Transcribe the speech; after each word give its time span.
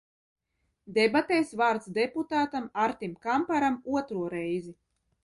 Debatēs 0.93 1.51
vārds 1.61 1.89
deputātam 1.97 2.65
Artim 2.87 3.13
Kamparam, 3.27 3.77
otro 4.01 4.25
reizi. 4.37 4.75